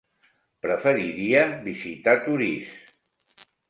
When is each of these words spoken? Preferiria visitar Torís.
Preferiria 0.67 1.45
visitar 1.69 2.19
Torís. 2.27 2.77